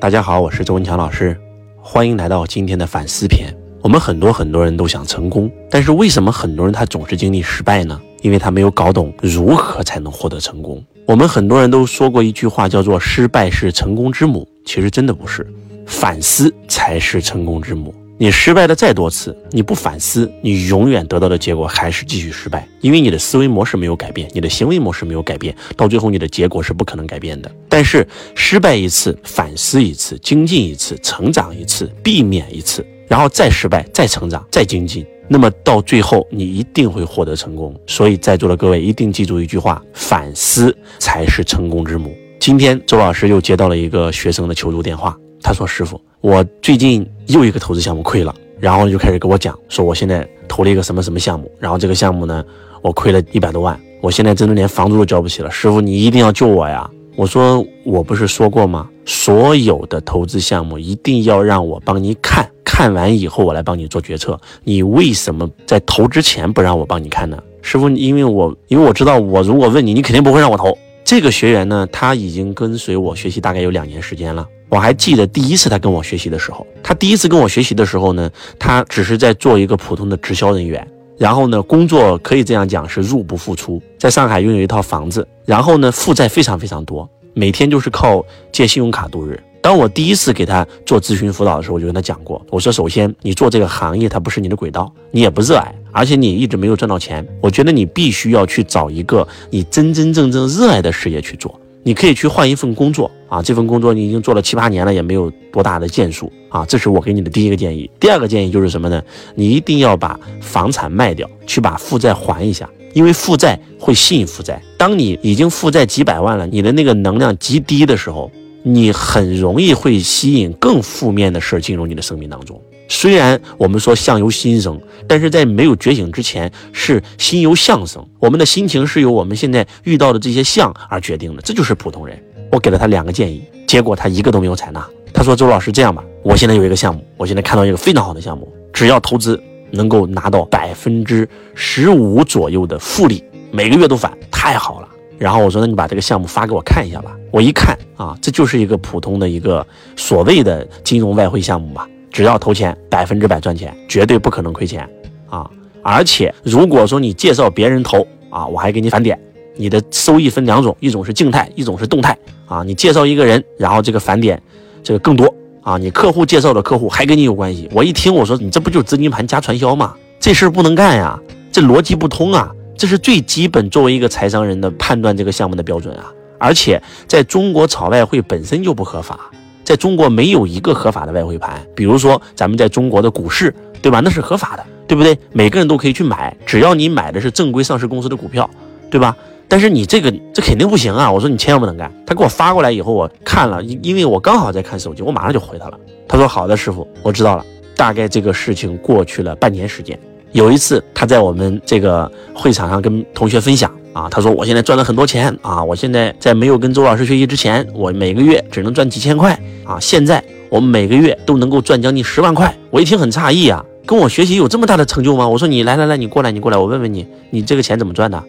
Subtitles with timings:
[0.00, 1.38] 大家好，我是周文强老师，
[1.78, 3.54] 欢迎来到今天的反思篇。
[3.82, 8.00] 我们很多很多人都想成功，但是为什么很多人他总是经历失败呢？
[8.22, 10.82] 因为他没有搞懂如何才能获得成功。
[11.04, 15.46] 我们很多人都说过一句话，叫做“失败是成功之母”，其实真的不是，
[15.84, 17.94] 反思才是成功之母。
[18.22, 27.50] 你失败了再多次，你不反思，你永远得到的结果还是继续失败，因为你的思维模式没有改变，你的行为模式没有改变，到最后你的结果是不可能改变的。
[27.66, 37.74] 但是失败一次，反思一次，精进一次，成长一次，避免一次，然后再失败，再成长，再精进，那么到最后你一定会获得成功。
[37.86, 42.14] 所以在座的各位一定记住一句话：反思才是成功之母。
[42.38, 45.16] 今天周老师又接到了一个学生的求助电话。
[45.42, 52.44] 他说：“师傅，我最近又一个投资项目亏了，然后就开始跟我讲，说我现在投了一个什么什么项目，然后这个项目呢，
[52.82, 55.50] 我亏了一百多万，我现在真的连房租都交不起了。
[55.50, 58.88] 师傅，你一定要救我呀！”我说：“我不是说过吗？
[59.04, 64.40] 所有的投资项目一定要让我帮你看，看完以后我来帮你做决策。
[64.62, 67.42] 你为什么在投之前不让我帮你看呢？
[67.60, 70.76] 师傅，因为我因为我知道，我如果问你，你肯定不会让我投。
[71.04, 80.86] 这个学员呢，他已经跟随我学习大概有两年时间了。”我还记得第一次他跟我学习的时候，他第一次跟我学习的时候呢，他只是在做一个普通的直销人员，
[81.18, 89.38] 然后呢，工作可以这样讲是入不敷出，在上海拥有一套房子，然后呢，负债非常非常多，每天就是靠借信用卡度日。
[89.62, 101.59] 当我第一次给他做咨询辅导的时候，我就跟他讲过，我说首先你做这个行业它不是你的轨道，你也不热爱，而且你一直没有赚到钱，我觉得你必须要去找一个你真真正正热爱的事业去做。
[101.82, 107.90] 你可以去换一份工作啊，这份工作你已经做了七八年了，也没有多大的建树啊，这是我给你的第一个建议。
[107.98, 109.02] 第二个建议就是什么呢？
[109.34, 114.60] 你一定要把房产卖掉，去把负债还一下，因为负债会吸引负债。
[114.76, 118.30] 当你已经负债几百万了，你的那个能量极低的时候，
[118.62, 122.60] 你很容易会吸引更负面的事进入你的生命当中。
[122.88, 128.04] 虽然我们说相由心生，但是在没有觉醒之前是心由相生。
[128.18, 132.20] 我们的心情是由我们现在遇到的这些相而决定的，这就是普通人。
[132.50, 134.84] 我给了他两个建议，结果他一个都没有采纳。
[135.12, 143.22] 他说：“周老师，这样吧，我现在有一个项目，我现在看到一个非常好的项目，只要投资能够拿到百分之十五左右的复利，
[143.52, 144.88] 每个月都返，太好了。”
[145.20, 149.64] 然后我说：“那你把这个项目发给我看一下吧。”我一看啊，这就是一个普通的一个
[149.94, 151.86] 所谓的金融外汇项目吧。
[152.10, 154.88] 只要投钱，百分之百赚钱，绝对不可能亏钱
[155.28, 155.48] 啊！
[155.82, 159.18] 而且如果说你介绍别人投啊，我还给你返点。
[159.56, 162.16] 你的收益分两种，一种是静态，一种是动态
[162.46, 162.62] 啊。
[162.62, 164.42] 你介绍一个人，然后这个返点
[164.82, 165.32] 这个更多
[165.62, 165.76] 啊。
[165.76, 167.68] 你客户介绍的客户还跟你有关系。
[167.72, 169.94] 我一听，我说你这不就是资金盘加传销吗？
[170.18, 171.20] 这事儿不能干呀，
[171.52, 172.50] 这逻辑不通啊。
[172.80, 176.10] 这是最基本作为一个财商人的判断这个项目的标准啊。
[176.38, 179.30] 而且在中国炒外汇本身就不合法。
[179.62, 184.00] 在中国没有一个合法的外汇盘，比如说咱们在中国的股市，对吧？
[184.00, 185.18] 那是合法的，对不对？
[185.30, 188.48] 每个人都可以去买，只要你买的是正规上市公司的股票，
[188.90, 189.14] 对吧？
[189.46, 191.12] 但是你这个这肯定不行啊！
[191.12, 191.92] 我说你千万不能干。
[192.06, 195.78] 他给我发过来以后，我看了，因因为我刚好在看手机，我马上就回他了。
[196.08, 197.44] 他说好的，师傅，我知道了。
[197.76, 199.98] 大概这个事情过去了半年时间，
[200.32, 203.70] 有一次他在我们这个会场上跟同学分享。
[203.92, 205.64] 啊，他说我现在赚了很多钱啊！
[205.64, 209.80] 我现在在没有跟周老师学习之前，我每个月只能赚几千块啊！
[209.80, 212.56] 现在我每个月都能够赚将近十万块。
[212.70, 215.26] 我一听很诧异啊，跟我学习有这么大的成就吗？
[215.26, 218.22] 我说你来来来，你过来，你过来，我问问你，你这个钱怎么赚的？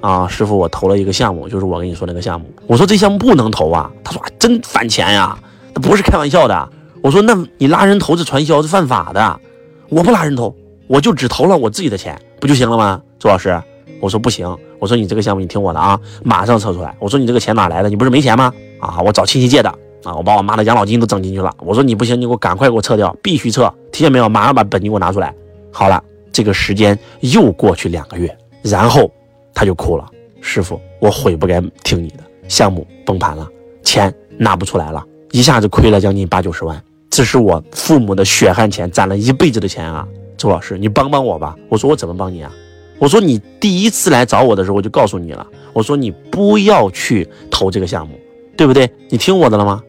[0.00, 2.52] 啊，师傅，我投了一个项目，就是我跟你说那个项目。
[2.66, 3.88] 我说这项目不能投啊。
[4.02, 5.38] 他说真返钱呀，
[5.74, 6.68] 那不是开玩笑的。
[7.00, 9.40] 我说那你拉人投资传销是犯法的，
[9.88, 10.52] 我不拉人头，
[10.92, 13.00] 我就只投了我自己的钱，不就行了吗？
[13.18, 13.58] 周老师。
[13.98, 14.46] 我说不行，
[14.78, 16.94] 我说你这个项目你听我的啊，马上撤出来。
[16.98, 17.88] 我说你这个钱哪来的？
[17.88, 18.52] 你不是没钱吗？
[18.78, 19.70] 啊，我找亲戚借的
[20.04, 21.50] 啊，我把我妈的养老金都整进去了。
[21.60, 24.28] 我说你不行，你给我赶快给我撤掉，必须撤，听见没有？
[24.28, 25.34] 马上把本金给我拿出来。
[25.72, 29.10] 好了，这个时间又过去两个月，然后
[29.54, 30.06] 他就哭了，
[30.42, 33.48] 师傅，我悔不该听你的，项目崩盘了，
[33.82, 40.06] 钱拿不出来了，一下子亏了将近八九十万，这是我父母的血汗钱，攒了一辈子的钱啊，
[40.42, 41.54] 周老师，你帮帮我吧。
[41.68, 42.52] 我说我怎么帮你啊？
[42.98, 45.46] 我说你第一次来找我的时候，我就告诉你了。
[45.72, 48.18] 我说你不要去投这个项目，
[48.56, 48.90] 对不对？
[49.08, 49.80] 你听我的了吗？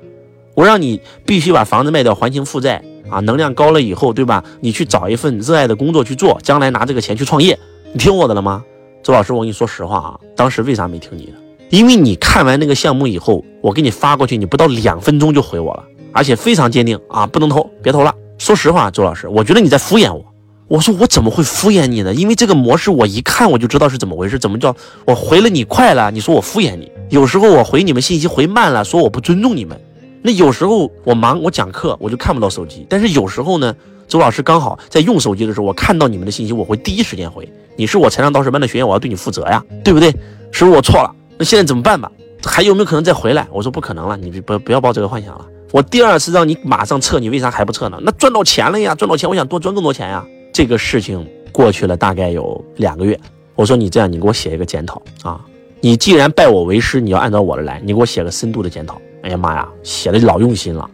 [0.53, 3.19] 我让你必须把房子卖掉还清负债啊！
[3.21, 4.43] 能量高了以后，对吧？
[4.59, 7.57] 你去找一份热爱的工作去做，将来拿这个钱去创业。
[7.91, 8.63] 你听我的了吗？
[9.01, 11.33] 周老师，我跟你说实话啊，当时为啥没听你的？
[11.71, 18.13] 因为你看完那个项目以后，我给你发过去，你不到两分钟就回我了，而且非常坚定啊，不能投，别投了。
[18.39, 20.32] 说实话，周老师，我觉得你在敷衍我。
[20.67, 22.13] 我说我怎么会敷衍你呢？
[22.13, 24.39] 因为这个模式我一看我就知道是怎么回事。
[24.39, 24.75] 怎么叫
[25.05, 26.09] 我回了你快了？
[26.09, 26.91] 你说我敷衍你？
[27.09, 29.79] 有时候我回你们信息回慢了，说我不尊重你们。
[30.21, 32.85] 那有时候我忙，我讲课我就看不到手机。
[32.89, 33.75] 但是有时候呢，
[34.07, 37.47] 周老师刚好在用手机的时候，我看到你们的信息，我会第一时间回。
[37.75, 40.11] 你是我财商导师班的学员，我要对你负责呀，对不对？
[40.51, 41.13] 是不是我错了？
[41.37, 42.09] 那现在怎么办吧？
[42.45, 43.45] 还有没有可能再回来？
[43.51, 45.45] 我说不可能了，你不不要抱这个幻想了。
[45.71, 47.97] 我第二次让你马上撤，你为啥还不撤呢？
[48.01, 50.25] 那赚到钱了呀，赚到钱，我想多赚更多钱呀。
[50.53, 53.19] 这个事情过去了大概有两个月，
[53.55, 55.43] 我说你这样，你给我写一个检讨啊。
[55.81, 59.01] 你既然拜我为师，你要按照我的来，你给我写个深度的检讨。
[59.23, 60.87] 哎呀妈呀，写的老用心了，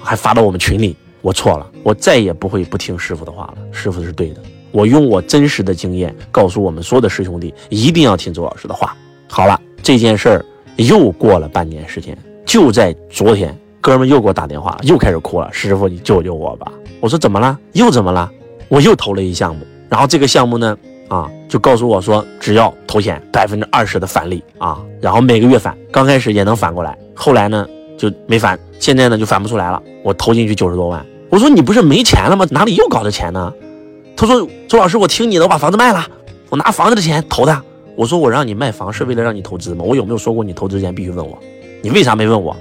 [0.00, 0.94] 还发到我们群里。
[1.22, 3.58] 我错了，我再也不会不听师傅的话了。
[3.72, 8.94] 师傅是对的，我用我真实的经验告诉我们所有的师兄弟，一定要听周老师的话。
[9.26, 10.44] 好了，这件事儿
[10.76, 15.52] 又过了半年时间，就在昨天，哥们又给我打电话了，又开始哭了。
[15.52, 16.72] 师傅，你救救我吧！
[17.00, 17.58] 我说怎么了？
[17.72, 18.30] 又怎么了？
[18.68, 20.76] 我又投了一项目，然后这个项目呢？
[21.08, 27.66] 啊，就告诉我说，只要投钱百分之二十的返利啊，然后每个月返，刚开始也能返过来，后来呢
[27.96, 29.82] 就没返，现在呢就返不出来了。
[30.04, 32.46] 我投进去九十多万，我说你不是没钱了吗？
[32.50, 33.50] 哪里又搞的钱呢？
[34.14, 36.06] 他说周老师，我听你的，我把房子卖了，
[36.50, 37.62] 我拿房子的钱投的。
[37.96, 39.82] 我说我让你卖房是为了让你投资吗？
[39.82, 41.38] 我有没有说过你投资前必须问我？
[41.80, 42.54] 你为啥没问我？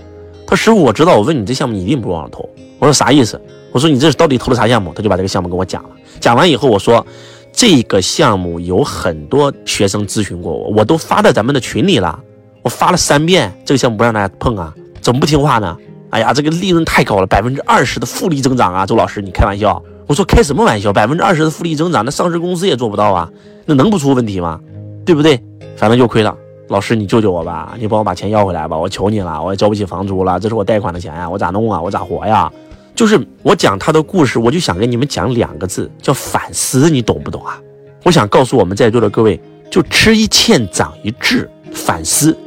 [0.48, 2.50] 他师傅我知道，我问你这项目你一定不往上投。
[2.80, 3.40] 我说啥意思？
[3.72, 4.92] 我说你这是到底投的啥项目？
[4.96, 5.90] 他就把这个项目跟我讲了。
[6.20, 7.06] 讲完以后我说。
[7.54, 12.20] 这个项目有很多学生咨询过我，我都发在咱们的群里了，
[12.62, 14.72] 我发了三遍，这个项目不让大家碰啊，
[15.02, 15.76] 怎么不听话呢？
[16.12, 19.82] 哎呀，这个利润太高了，百分之二十的复利增长啊，周老师你开玩笑？
[20.06, 20.94] 我说开什么玩笑？
[20.94, 23.28] 百分之二十的复利增长，那上市公司也做不到啊，
[23.66, 24.60] 那能不出问题吗？
[25.04, 25.42] 对不对？
[25.76, 26.38] 反正就亏了，
[26.70, 31.82] 老师你救救我吧，你帮我把钱要回来吧，我求你了，我也交不起房租了，这是我贷款的钱呀，我咋弄啊？
[31.82, 32.52] 我咋活呀？
[32.94, 37.58] 就是我讲他的故事，我就想跟你们讲两个字，叫反思，你懂不懂啊？
[38.04, 42.38] 我想告诉我们在座的各位，就吃一堑长一智，反思。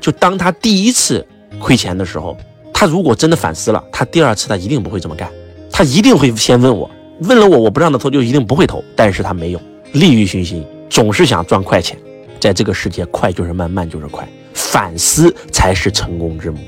[0.00, 1.26] 就当他第一次
[1.58, 2.36] 亏钱的时候，
[2.74, 5.30] 他如果真的反思了，他第二次他一定不会这么干，
[5.70, 6.90] 他一定会先问我，
[7.20, 8.82] 问了我，我不让他投，就一定不会投。
[8.96, 9.60] 但是他没有，
[9.92, 11.96] 利欲熏心，总是想赚快钱。
[12.40, 16.58] 在这个世界，快就是慢，慢就是快，反思才是成功之母。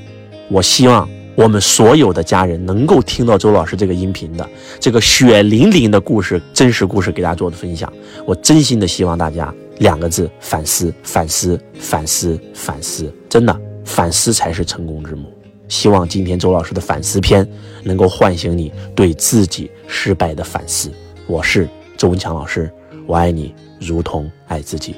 [0.48, 1.08] 我希望。
[1.34, 4.46] 我们所有的家人能够听到周老师这个音频的
[4.78, 7.90] 这个血淋淋的故事，真实故事给大家做的分享，
[8.26, 13.10] 我真心的希望大家两个字：反思，反思，反思，反思。
[13.30, 15.32] 真的，反思才是成功之母。
[15.68, 17.48] 希望今天周老师的反思篇
[17.82, 20.92] 能够唤醒你对自己失败的反思。
[21.26, 21.66] 我是
[21.96, 22.70] 周文强老师，
[23.06, 24.94] 我爱你如同爱自己。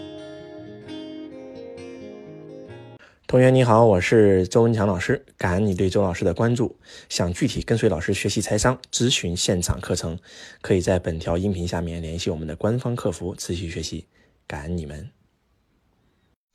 [3.27, 6.77] 同学你好，我是周文强老师，感恩你对周老师的关注。
[7.09, 10.19] 想具体跟随老师学习财商、咨询现场课程，
[10.61, 14.05] 可以在本条音频下面联系我们的官方客服咨询学习。
[14.47, 15.11] 感恩你们，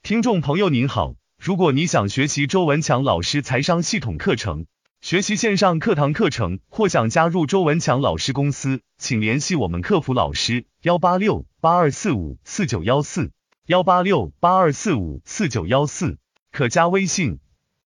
[0.03, 4.67] 听众朋友您好，如果你想学习周文强老师财商系统课程，
[5.01, 13.31] 学习线上课堂课程，或想加入周文强老师公司，请联系我们客服老师：幺八六八二四五四九幺四
[13.65, 16.19] 幺八六八二四五四九幺四。
[16.51, 17.39] 可加微信